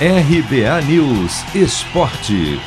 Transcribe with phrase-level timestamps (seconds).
[0.00, 2.58] RBA News Esporte.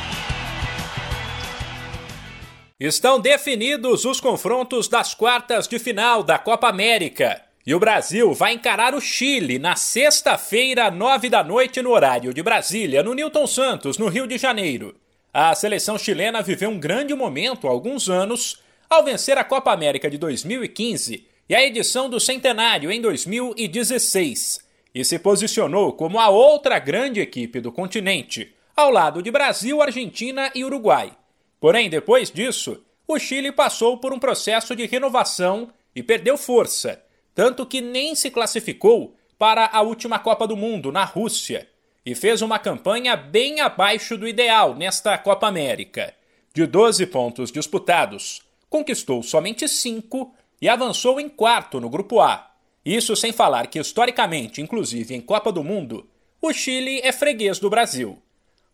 [2.80, 7.42] Estão definidos os confrontos das quartas de final da Copa América.
[7.66, 12.42] E o Brasil vai encarar o Chile na sexta-feira, nove da noite, no horário de
[12.42, 14.96] Brasília, no Newton Santos, no Rio de Janeiro.
[15.30, 20.08] A seleção chilena viveu um grande momento há alguns anos ao vencer a Copa América
[20.08, 24.66] de 2015 e a edição do Centenário em 2016
[24.98, 30.50] e se posicionou como a outra grande equipe do continente, ao lado de Brasil, Argentina
[30.56, 31.16] e Uruguai.
[31.60, 37.00] Porém, depois disso, o Chile passou por um processo de renovação e perdeu força,
[37.32, 41.68] tanto que nem se classificou para a última Copa do Mundo, na Rússia,
[42.04, 46.12] e fez uma campanha bem abaixo do ideal nesta Copa América.
[46.52, 52.47] De 12 pontos disputados, conquistou somente 5 e avançou em quarto no Grupo A,
[52.94, 56.08] isso sem falar que, historicamente, inclusive em Copa do Mundo,
[56.40, 58.22] o Chile é freguês do Brasil.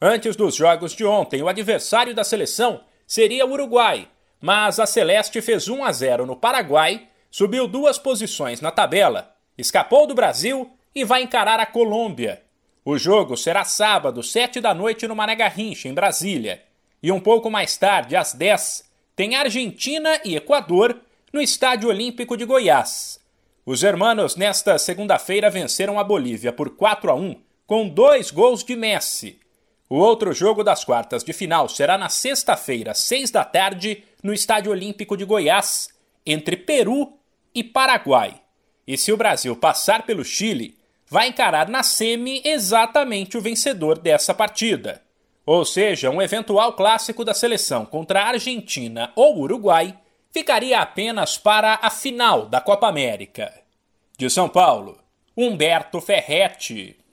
[0.00, 4.08] Antes dos jogos de ontem, o adversário da seleção seria o Uruguai,
[4.40, 10.06] mas a Celeste fez 1 a 0 no Paraguai, subiu duas posições na tabela, escapou
[10.06, 12.42] do Brasil e vai encarar a Colômbia.
[12.84, 16.62] O jogo será sábado, 7 da noite, no Mané Garrincha, em Brasília.
[17.02, 18.84] E um pouco mais tarde, às 10,
[19.16, 21.00] tem Argentina e Equador
[21.32, 23.23] no Estádio Olímpico de Goiás.
[23.66, 28.76] Os hermanos nesta segunda-feira venceram a Bolívia por 4 a 1 com dois gols de
[28.76, 29.40] Messi.
[29.88, 34.70] O outro jogo das quartas de final será na sexta-feira, 6 da tarde, no Estádio
[34.70, 35.88] Olímpico de Goiás,
[36.26, 37.14] entre Peru
[37.54, 38.38] e Paraguai.
[38.86, 40.76] E se o Brasil passar pelo Chile,
[41.08, 45.00] vai encarar na semi exatamente o vencedor dessa partida.
[45.46, 49.98] Ou seja, um eventual clássico da seleção contra a Argentina ou Uruguai
[50.34, 53.54] ficaria apenas para a final da Copa América.
[54.18, 54.98] De São Paulo,
[55.36, 56.98] Humberto Ferretti.